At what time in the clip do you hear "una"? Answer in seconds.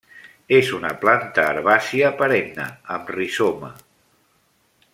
0.77-0.89